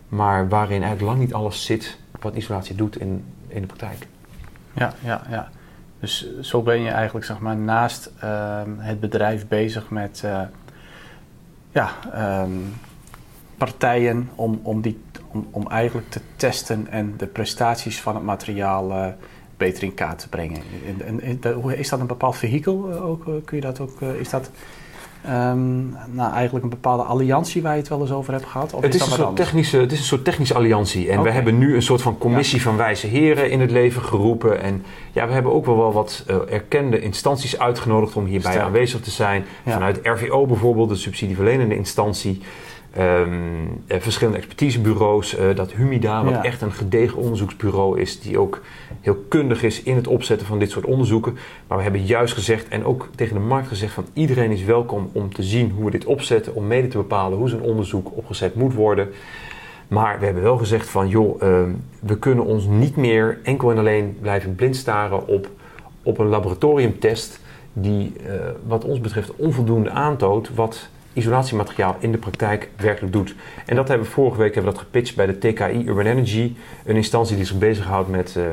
[0.07, 4.07] maar waarin eigenlijk lang niet alles zit wat isolatie doet in, in de praktijk.
[4.73, 5.49] Ja, ja, ja.
[5.99, 10.41] Dus zo ben je eigenlijk zeg maar, naast ehm, het bedrijf bezig met uh,
[11.71, 11.91] ja,
[12.41, 12.73] um,
[13.57, 15.03] partijen om, om, die,
[15.51, 19.07] om, eigenlijk te testen en de prestaties van het materiaal uh,
[19.57, 20.61] beter in kaart te brengen.
[21.05, 23.23] En, en, is dat een bepaald vehikel ook?
[23.23, 24.49] Kun je dat ook, is dat
[25.29, 28.73] Um, nou, eigenlijk een bepaalde alliantie waar je het wel eens over hebt gehad?
[28.73, 31.09] Of het, is, een soort technische, het is een soort technische alliantie.
[31.09, 34.61] En we hebben nu een soort van commissie van wijze heren in het leven geroepen.
[34.61, 39.01] En ja, we hebben ook wel, wel wat uh, erkende instanties uitgenodigd om hierbij aanwezig
[39.01, 39.45] te zijn.
[39.67, 42.41] Vanuit RVO bijvoorbeeld, de subsidieverlenende instantie.
[42.99, 45.39] Um, verschillende expertisebureaus.
[45.39, 48.61] Uh, dat Humida, wat echt een gedegen onderzoeksbureau is, die ook
[49.01, 51.37] heel kundig is in het opzetten van dit soort onderzoeken.
[51.67, 55.09] Maar we hebben juist gezegd, en ook tegen de markt gezegd, van iedereen is welkom
[55.11, 58.55] om te zien hoe we dit opzetten, om mede te bepalen hoe zo'n onderzoek opgezet
[58.55, 59.09] moet worden.
[59.87, 61.63] Maar we hebben wel gezegd van, joh, uh,
[61.99, 65.49] we kunnen ons niet meer enkel en alleen blijven blind staren op,
[66.03, 67.39] op een laboratoriumtest
[67.73, 68.33] die, uh,
[68.67, 73.35] wat ons betreft, onvoldoende aantoont wat isolatiemateriaal in de praktijk werkelijk doet.
[73.65, 76.55] En dat hebben we vorige week hebben we dat gepitcht bij de TKI Urban Energy,
[76.85, 78.43] een instantie die zich bezighoudt met uh,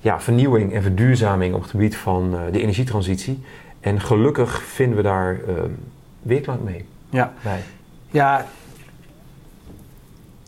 [0.00, 3.42] ja, vernieuwing en verduurzaming op het gebied van uh, de energietransitie.
[3.80, 5.54] En gelukkig vinden we daar uh,
[6.22, 6.84] weerklank mee.
[7.10, 7.32] Ja.
[7.42, 7.60] Bij.
[8.10, 8.46] ja,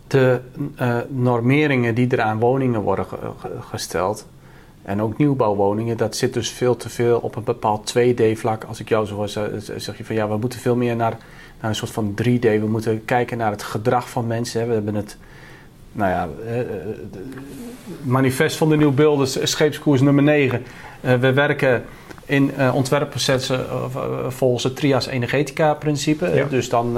[0.06, 0.40] de
[1.08, 3.06] normeringen die er aan woningen worden
[3.60, 4.26] gesteld,
[4.82, 8.64] en ook nieuwbouwwoningen, dat zit dus veel te veel op een bepaald 2D-vlak.
[8.64, 9.28] Als ik jou zo hoor,
[9.76, 11.16] zeg je van ja, we moeten veel meer naar,
[11.60, 12.40] naar een soort van 3D.
[12.40, 14.68] We moeten kijken naar het gedrag van mensen.
[14.68, 15.16] We hebben het,
[15.92, 16.66] nou ja, eh, eh,
[18.02, 20.62] manifest van de nieuwbeelden, scheepskoers nummer 9.
[21.00, 21.82] Eh, we werken
[22.26, 23.66] in ontwerpprocessen
[24.28, 26.46] volgens het Trias Energetica-principe.
[26.48, 26.94] Dus dan,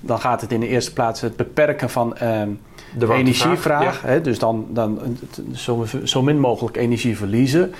[0.00, 2.48] dan gaat het in de eerste plaats het beperken van ehm,
[2.98, 4.02] de energievraag.
[4.02, 5.18] Hè, dus dan, dan
[5.54, 7.74] zo, zo, min mogelijk energie verliezen.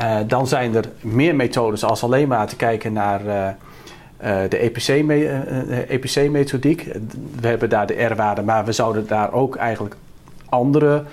[0.00, 4.56] Uh, dan zijn er meer methodes als alleen maar te kijken naar uh, uh, de
[5.88, 6.80] EPC-methodiek.
[6.80, 6.94] EPC
[7.40, 9.96] we hebben daar de R-waarde, maar we zouden daar ook eigenlijk
[10.48, 11.04] andere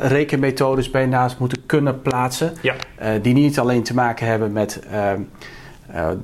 [0.00, 2.52] rekenmethodes bij naast moeten kunnen plaatsen.
[2.60, 2.74] Ja.
[3.22, 5.12] die niet alleen te maken hebben met uh,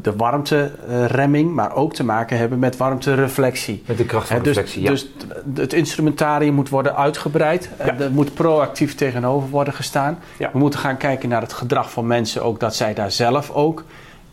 [0.03, 3.83] de warmteremming, maar ook te maken hebben met warmtereflectie.
[3.87, 4.91] Met de kracht van dus, reflectie, ja.
[4.91, 5.11] Dus
[5.55, 7.71] het instrumentarium moet worden uitgebreid.
[7.79, 7.99] Ja.
[7.99, 10.19] Er moet proactief tegenover worden gestaan.
[10.39, 10.51] Ja.
[10.53, 13.85] We moeten gaan kijken naar het gedrag van mensen, ook dat zij daar zelf ook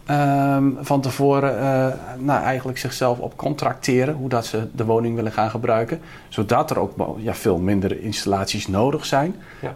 [0.09, 5.31] um, van tevoren uh, nou, eigenlijk zichzelf op contracteren, hoe dat ze de woning willen
[5.31, 6.01] gaan gebruiken.
[6.29, 9.35] Zodat er ook ja, veel minder installaties nodig zijn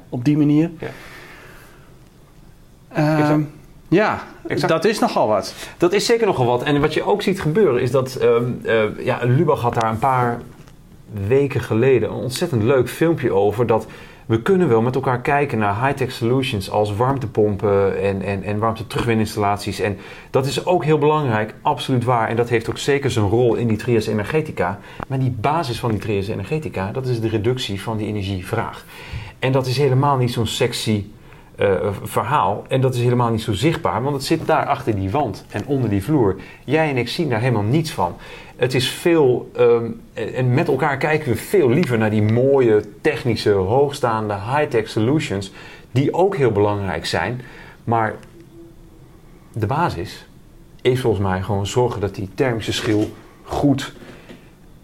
[0.10, 0.72] op die manier.
[2.98, 3.52] Um,
[3.88, 4.72] ja, exact.
[4.72, 5.54] dat is nogal wat.
[5.78, 6.64] Dat is zeker nogal wat.
[6.64, 8.20] En wat je ook ziet gebeuren is dat...
[8.22, 10.42] Uh, ja, Lubach had daar een paar
[11.28, 13.68] weken geleden een ontzettend leuk filmpje over...
[13.68, 13.88] dat
[14.28, 19.80] we kunnen wel met elkaar kijken naar high-tech solutions als warmtepompen en, en, en warmte-terugwininstallaties.
[19.80, 19.98] En
[20.30, 22.30] dat is ook heel belangrijk, absoluut waar.
[22.30, 24.80] En dat heeft ook zeker zijn rol in die trias energetica.
[25.08, 28.86] Maar die basis van die trias energetica, dat is de reductie van die energievraag.
[29.40, 31.06] En dat is helemaal niet zo'n sexy
[31.58, 32.64] uh, verhaal.
[32.68, 35.66] En dat is helemaal niet zo zichtbaar, want het zit daar achter die wand en
[35.66, 36.36] onder die vloer.
[36.64, 38.16] Jij en ik zien daar helemaal niets van.
[38.56, 43.52] Het is veel, um, en met elkaar kijken we veel liever naar die mooie, technische,
[43.52, 45.52] hoogstaande, high-tech solutions,
[45.92, 47.42] die ook heel belangrijk zijn.
[47.84, 48.16] Maar
[49.54, 50.28] de basis
[50.82, 53.12] is volgens mij gewoon zorgen dat die thermische schil
[53.44, 53.94] goed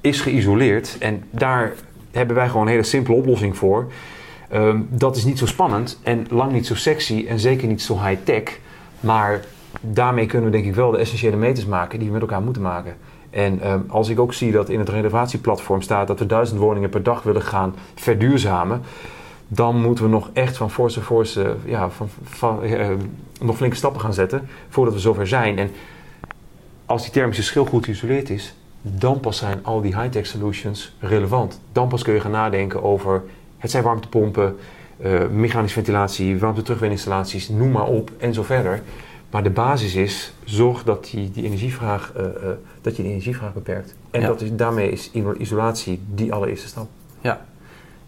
[0.01, 0.95] is geïsoleerd.
[0.99, 1.73] En daar
[2.11, 3.87] hebben wij gewoon een hele simpele oplossing voor.
[4.53, 7.99] Ehm, dat is niet zo spannend en lang niet zo sexy en zeker niet zo
[7.99, 8.59] high-tech.
[8.99, 9.45] Maar
[9.81, 12.61] daarmee kunnen we denk ik wel de essentiële meters maken die we met elkaar moeten
[12.61, 12.95] maken.
[13.29, 16.89] En ehm, als ik ook zie dat in het renovatieplatform staat dat we duizend woningen
[16.89, 18.81] per dag willen gaan verduurzamen,
[19.47, 22.99] dan moeten we nog echt van forse, forse, ja, van, van ehm,
[23.41, 25.57] nog flinke stappen gaan zetten voordat we zover zijn.
[25.57, 25.71] En
[26.85, 31.59] als die thermische schil goed geïsoleerd is, dan pas zijn al die high-tech solutions relevant.
[31.71, 33.23] Dan pas kun je gaan nadenken over
[33.63, 34.55] het zijn warmtepompen,
[35.03, 38.81] uh, mechanische ventilatie, warmte-terugwininstallaties, noem maar op en zo verder.
[39.29, 42.29] Maar de basis is, zorg dat, die, die energievraag, uh, uh,
[42.81, 43.95] dat je de energievraag beperkt.
[44.11, 46.87] En dat is, daarmee is isolatie die allereerste stap.
[47.21, 47.45] Ja,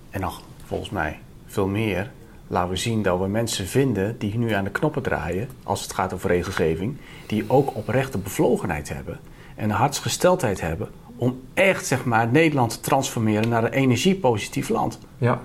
[0.09, 2.11] en nog volgens mij veel meer.
[2.47, 5.93] Laten we zien dat we mensen vinden die nu aan de knoppen draaien, als het
[5.93, 9.19] gaat over regelgeving, die ook oprechte bevlogenheid hebben
[9.55, 14.99] en een hartsgesteldheid hebben om echt zeg maar, Nederland te transformeren naar een energiepositief land.
[15.17, 15.39] Ja.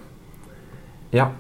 [1.09, 1.33] Ja.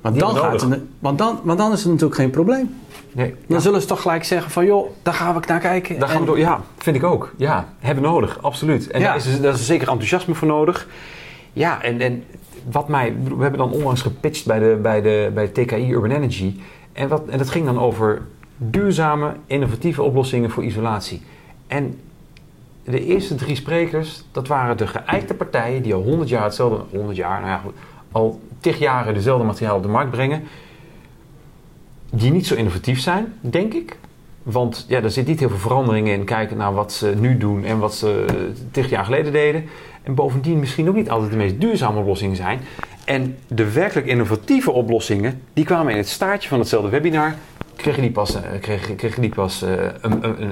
[0.00, 2.74] Want dan, gaat het, want, dan, want dan is het natuurlijk geen probleem.
[3.12, 5.98] Nee, dan zullen ze toch gelijk zeggen van joh, daar gaan we naar kijken.
[5.98, 7.32] Daar gaan we door, ja, vind ik ook.
[7.36, 8.90] Ja, hebben nodig, absoluut.
[8.90, 10.88] En daar, is, daar is zeker enthousiasme voor nodig.
[11.52, 12.24] Ja, en, en
[12.70, 16.10] wat mij, we hebben dan onlangs gepitcht bij de, bij de, bij de TKI Urban
[16.10, 16.54] Energy.
[16.92, 18.22] En, wat, en dat ging dan over
[18.56, 21.22] duurzame, innovatieve oplossingen voor isolatie.
[21.66, 22.00] En
[22.84, 27.16] de eerste drie sprekers, dat waren de geëikte partijen die al 100 jaar hetzelfde, 100
[27.16, 27.62] jaar, nou ja,
[28.12, 30.42] al tig jaren dezelfde materiaal op de markt brengen.
[32.10, 33.96] Die niet zo innovatief zijn, denk ik.
[34.42, 36.24] Want ja, er zit niet heel veel verandering in.
[36.24, 38.24] Kijken naar wat ze nu doen en wat ze
[38.70, 39.64] tig jaar geleden deden.
[40.02, 42.60] En bovendien misschien ook niet altijd de meest duurzame oplossingen zijn.
[43.04, 47.34] En de werkelijk innovatieve oplossingen, die kwamen in het staartje van hetzelfde webinar.
[47.76, 49.64] Kregen die pas, eh, kregen, kregen die pas,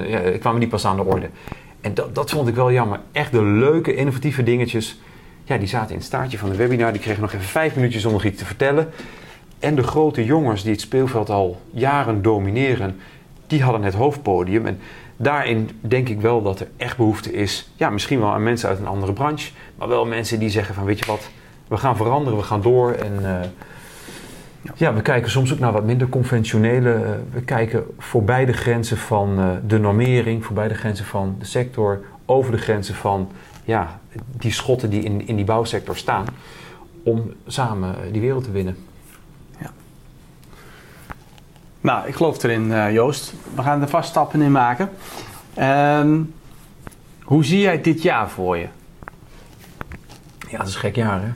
[0.07, 1.29] ja, kwamen die pas aan de orde.
[1.81, 2.99] En dat, dat vond ik wel jammer.
[3.11, 4.99] Echt de leuke, innovatieve dingetjes.
[5.43, 6.91] Ja, die zaten in het staartje van de webinar.
[6.91, 8.89] Die kregen nog even vijf minuutjes om nog iets te vertellen.
[9.59, 12.99] En de grote jongens die het speelveld al jaren domineren,
[13.47, 14.65] die hadden het hoofdpodium.
[14.65, 14.79] En
[15.17, 17.71] daarin denk ik wel dat er echt behoefte is.
[17.75, 19.51] Ja, misschien wel aan mensen uit een andere branche.
[19.75, 21.29] Maar wel mensen die zeggen van weet je wat,
[21.67, 22.91] we gaan veranderen, we gaan door.
[22.91, 23.39] En uh,
[24.75, 26.93] ja, we kijken soms ook naar wat minder conventionele.
[26.93, 31.45] Uh, we kijken voorbij de grenzen van uh, de normering, voorbij de grenzen van de
[31.45, 33.31] sector, over de grenzen van
[33.63, 33.99] ja,
[34.37, 36.25] die schotten die in, in die bouwsector staan.
[37.03, 38.77] Om samen die wereld te winnen.
[39.59, 39.71] Ja.
[41.81, 43.33] Nou, ik geloof erin, Joost.
[43.55, 44.89] We gaan er vast stappen in maken.
[45.59, 46.33] Um,
[47.23, 48.67] hoe zie jij dit jaar voor je?
[50.49, 51.31] Ja, dat is een gek jaar, hè?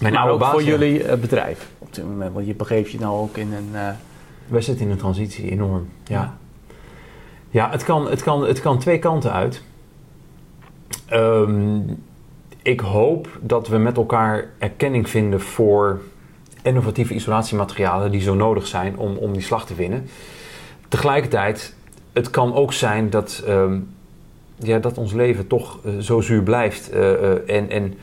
[0.00, 2.34] Mijn maar ook voor jullie uh, bedrijf op dit moment.
[2.34, 3.68] Want je begeeft je nou ook in een...
[3.72, 3.88] Uh...
[4.46, 5.88] Wij zitten in een transitie, enorm.
[6.04, 6.36] Ja, ja.
[7.50, 9.62] ja het, kan, het, kan, het kan twee kanten uit.
[11.12, 12.02] Um,
[12.62, 16.00] ik hoop dat we met elkaar erkenning vinden voor
[16.62, 20.08] innovatieve isolatiematerialen die zo nodig zijn om, om die slag te winnen.
[20.88, 21.74] Tegelijkertijd,
[22.12, 23.94] het kan ook zijn dat, um,
[24.56, 26.94] ja, dat ons leven toch uh, zo zuur blijft.
[26.94, 27.94] Uh, en, en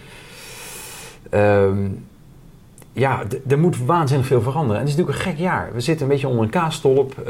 [1.34, 2.06] Um,
[2.98, 4.76] ja, er moet waanzinnig veel veranderen.
[4.76, 5.70] En het is natuurlijk een gek jaar.
[5.74, 7.16] We zitten een beetje onder een kaastolp.
[7.20, 7.26] Uh,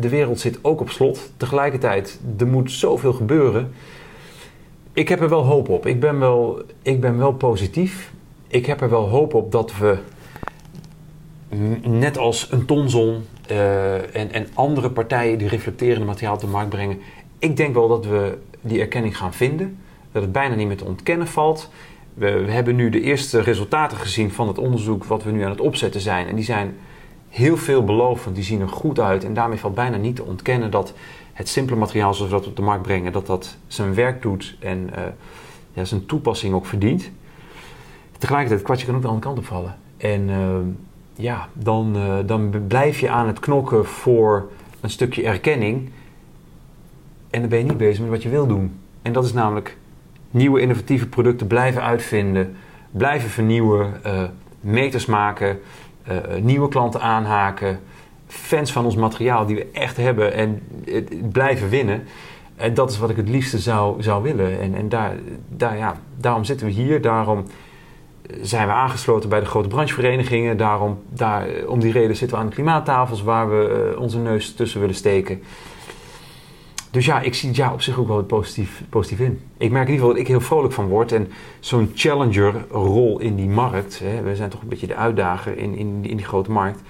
[0.00, 1.32] de wereld zit ook op slot.
[1.36, 3.72] Tegelijkertijd, er moet zoveel gebeuren.
[4.92, 5.86] Ik heb er wel hoop op.
[5.86, 8.12] Ik ben wel, ik ben wel positief.
[8.46, 9.98] Ik heb er wel hoop op dat we,
[11.82, 16.98] net als een Tonzon uh, en, en andere partijen die reflecterende materiaal te markt brengen,
[17.38, 19.78] ik denk wel dat we die erkenning gaan vinden.
[20.12, 21.70] Dat het bijna niet meer te ontkennen valt.
[22.14, 25.60] We, hebben nu de eerste resultaten gezien van het onderzoek wat we nu aan het
[25.60, 26.26] opzetten zijn.
[26.28, 26.76] En die zijn
[27.28, 29.24] heel veelbelovend, die zien er goed uit.
[29.24, 30.92] En daarmee valt bijna niet te ontkennen dat
[31.32, 34.56] het simpele materiaal zoals we dat op de markt brengen, dat dat zijn werk doet
[34.60, 35.02] en uh,
[35.72, 37.10] ja, zijn toepassing ook verdient.
[38.18, 39.76] Tegelijkertijd, het kwartje kan ook de andere kant op vallen.
[39.96, 40.56] En uh,
[41.14, 44.48] ja, dan, uh, dan blijf je aan het knokken voor
[44.80, 45.90] een stukje erkenning.
[47.30, 48.78] En dan ben je niet bezig met wat je wil doen.
[49.02, 49.76] En dat is namelijk
[50.32, 52.56] nieuwe innovatieve producten blijven uitvinden,
[52.90, 54.22] blijven vernieuwen, uh,
[54.60, 55.60] meters maken,
[56.08, 57.80] uh, nieuwe klanten aanhaken,
[58.26, 62.02] fans van ons materiaal die we echt hebben en uh, blijven winnen.
[62.56, 64.60] En dat is wat ik het liefste zou, zou willen.
[64.60, 65.14] En, en daar,
[65.48, 67.44] daar, ja, daarom zitten we hier, daarom
[68.40, 70.56] zijn we aangesloten bij de grote brancheverenigingen.
[70.56, 74.80] Daarom, daar, om die reden zitten we aan de klimaattafels waar we onze neus tussen
[74.80, 75.42] willen steken.
[76.92, 79.40] Dus ja, ik zie het jaar op zich ook wel positief, positief in.
[79.56, 81.12] Ik merk in ieder geval dat ik heel vrolijk van word.
[81.12, 81.28] En
[81.60, 85.98] zo'n challenger-rol in die markt, hè, we zijn toch een beetje de uitdager in, in,
[86.02, 86.80] in die grote markt.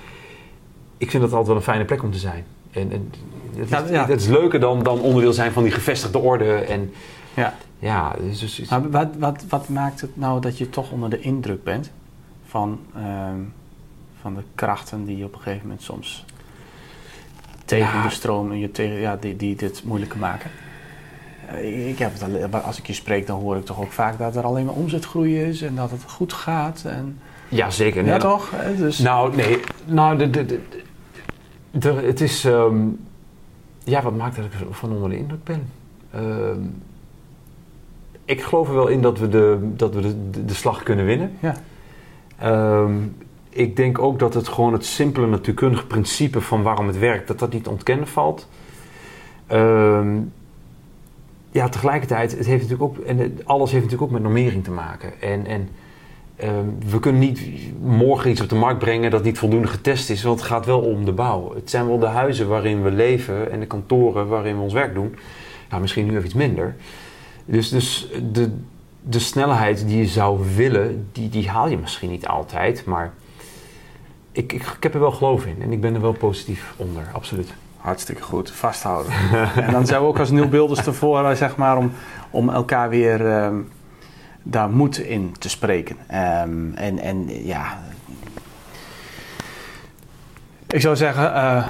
[0.97, 2.45] Ik vind dat altijd wel een fijne plek om te zijn.
[2.71, 3.11] En, en
[3.57, 4.07] dat, is, ja, ja.
[4.07, 6.55] dat is leuker dan, dan onderdeel zijn van die gevestigde orde.
[6.55, 6.93] En,
[7.35, 7.55] ja.
[7.79, 11.21] Ja, dus, dus, maar wat, wat, wat maakt het nou dat je toch onder de
[11.21, 11.91] indruk bent
[12.47, 13.29] van, uh,
[14.21, 16.25] van de krachten die je op een gegeven moment soms
[17.77, 18.03] tegen ja.
[18.03, 20.51] de stroom en je tegen, ja, die, die dit moeilijker maken.
[21.47, 24.37] Eh, ik heb het, als ik je spreek, dan hoor ik toch ook vaak dat
[24.37, 26.85] er alleen maar omzetgroei is en dat het goed gaat.
[26.87, 28.05] En, ja, zeker.
[28.05, 28.51] Ja, toch?
[28.77, 28.99] Dus...
[28.99, 29.61] Nou, nee.
[29.85, 30.61] Nou, de, de, de,
[31.71, 32.45] de het is...
[32.45, 33.01] Um,
[33.85, 35.69] ja, wat maakt dat ik van onder de indruk ben?
[36.15, 36.65] Uh,
[38.25, 41.33] ik geloof er wel in dat we de, dat we de, de slag kunnen winnen.
[41.41, 41.55] Ja.
[42.81, 43.17] Um,
[43.53, 47.39] ik denk ook dat het gewoon het simpele natuurkundige principe van waarom het werkt, dat
[47.39, 48.49] dat niet ontkennen valt.
[49.53, 50.33] Um,
[51.51, 55.21] ja, tegelijkertijd, het heeft natuurlijk ook, en alles heeft natuurlijk ook met normering te maken.
[55.21, 55.69] En, en
[56.45, 57.41] um, we kunnen niet
[57.83, 60.81] morgen iets op de markt brengen dat niet voldoende getest is, want het gaat wel
[60.81, 61.55] om de bouw.
[61.55, 64.95] Het zijn wel de huizen waarin we leven en de kantoren waarin we ons werk
[64.95, 65.17] doen.
[65.69, 66.77] Nou, misschien nu even iets minder.
[67.45, 68.51] Dus, dus de,
[69.03, 73.13] de snelheid die je zou willen, die, die haal je misschien niet altijd, maar
[74.33, 77.11] ik, ik, ik, heb er wel geloof in en ik ben er wel positief onder,
[77.13, 77.55] absoluut.
[77.77, 79.13] Hartstikke goed, vasthouden.
[79.57, 81.93] en dan zijn we ook als nieuwbeelders tevoren, zeg maar, om,
[82.31, 83.69] om elkaar weer um,
[84.43, 85.97] daar moed in te spreken.
[85.97, 87.83] Um, en, en ja,
[90.69, 91.69] ik zou zeggen, uh,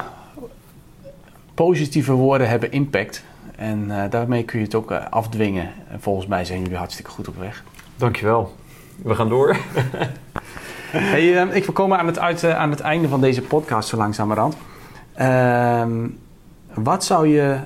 [1.55, 3.25] positieve woorden hebben impact.
[3.57, 5.70] En daarmee kun je het ook afdwingen.
[5.88, 7.64] En volgens mij zijn jullie hartstikke goed op weg.
[7.96, 8.57] Dankjewel.
[9.03, 9.57] We gaan door.
[10.92, 14.57] hey, ik wil komen aan het, uit, aan het einde van deze podcast zo langzamerhand.
[15.14, 16.09] Ehm,
[16.74, 17.59] wat zou je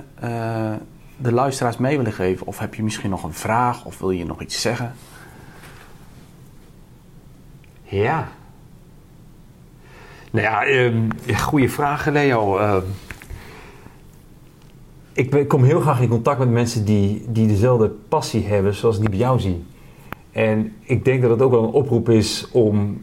[1.17, 2.47] de luisteraars mee willen geven?
[2.47, 4.93] Of heb je misschien nog een vraag of wil je nog iets zeggen?
[7.83, 8.27] Ja.
[10.31, 12.59] Nou ja, um, goede vragen, Leo.
[12.59, 12.77] Uh,
[15.13, 19.09] ik kom heel graag in contact met mensen die, die dezelfde passie hebben zoals die
[19.09, 19.67] bij jou zien.
[20.31, 23.01] En ik denk dat het ook wel een oproep is om.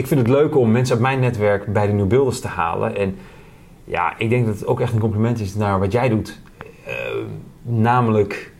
[0.00, 2.96] Ik vind het leuk om mensen uit mijn netwerk bij de New Builders te halen.
[2.96, 3.16] En
[3.84, 6.40] ja, ik denk dat het ook echt een compliment is naar wat jij doet.
[6.88, 6.92] Uh,
[7.62, 8.52] namelijk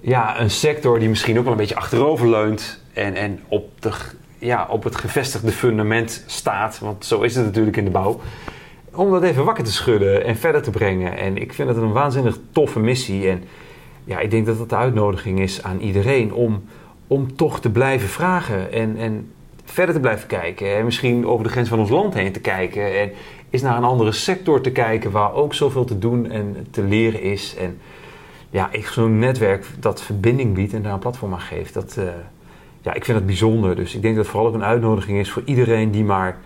[0.00, 3.90] ja, een sector die misschien ook wel een beetje achterover leunt en, en op, de,
[4.38, 6.78] ja, op het gevestigde fundament staat.
[6.78, 8.20] Want zo is het natuurlijk in de bouw.
[8.94, 11.16] Om dat even wakker te schudden en verder te brengen.
[11.16, 13.28] En ik vind het een waanzinnig toffe missie.
[13.28, 13.44] En
[14.04, 16.64] ja, ik denk dat dat de uitnodiging is aan iedereen om,
[17.06, 18.72] om toch te blijven vragen.
[18.72, 19.30] En, en
[19.70, 20.76] verder te blijven kijken.
[20.76, 23.00] En misschien over de grens van ons land heen te kijken.
[23.00, 23.10] En
[23.50, 27.22] is naar een andere sector te kijken waar ook zoveel te doen en te leren
[27.22, 27.56] is.
[27.56, 27.78] En
[28.50, 32.04] ja, zo'n netwerk dat verbinding biedt en daar een platform aan geeft, dat, uh,
[32.80, 33.76] ja, ik vind dat bijzonder.
[33.76, 36.38] Dus ik denk dat het vooral ook een uitnodiging is voor iedereen die maar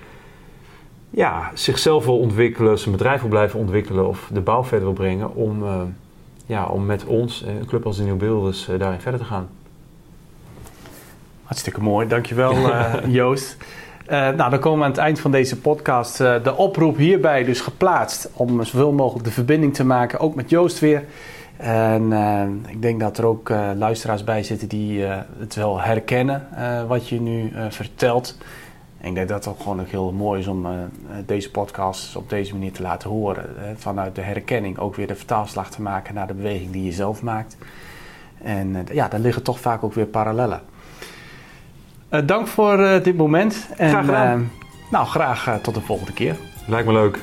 [1.11, 5.35] ja, zichzelf wil ontwikkelen, zijn bedrijf wil blijven ontwikkelen of de bouw verder wil brengen,
[5.35, 5.83] om, uh,
[6.47, 9.49] ja, om met ons, een club als de Nieuw Beelders, daarin verder te gaan.
[11.51, 12.55] Hartstikke mooi, dankjewel
[13.19, 13.57] Joost.
[14.09, 16.17] nou, dan komen we aan het eind van deze podcast.
[16.19, 20.79] de oproep hierbij dus geplaatst om zoveel mogelijk de verbinding te maken, ook met Joost
[20.79, 21.05] weer.
[21.57, 25.81] En uh, ik denk dat er ook uh, luisteraars bij zitten die uh, het wel
[25.81, 26.47] herkennen
[26.89, 28.39] wat je nu vertelt.
[29.01, 30.67] En ik denk dat het ook gewoon ook heel mooi is om
[31.27, 33.45] deze podcast op deze manier te laten horen.
[33.77, 37.23] vanuit de herkenning ook weer de vertaalslag te maken naar de beweging die je zelf
[37.23, 37.57] maakt.
[38.43, 40.61] En ja, daar liggen toch vaak ook weer parallellen.
[42.25, 43.69] Dank voor dit moment.
[43.77, 44.51] En, graag gedaan.
[44.91, 46.37] nou, graag tot de volgende keer.
[46.67, 47.19] Lijkt me leuk.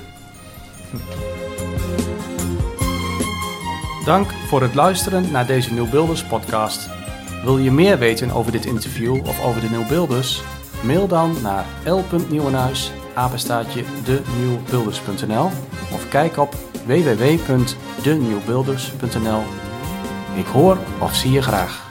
[4.05, 6.89] Dank voor het luisteren naar deze Nieuw Builders podcast.
[7.43, 10.43] Wil je meer weten over dit interview of over de Nieuw Builders?
[10.81, 15.45] Mail dan naar l.nieuwenhuis, apenstaatje denieuwbuilders.nl
[15.93, 19.41] of kijk op www.denieuwbuilders.nl.
[20.35, 21.86] Ik hoor of zie je graag.